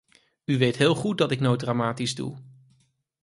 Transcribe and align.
U 0.45 0.57
weet 0.57 0.77
heel 0.77 0.95
goed 0.95 1.17
dat 1.17 1.31
ik 1.31 1.39
nooit 1.39 1.59
dramatisch 1.59 2.15
doe. 2.15 2.35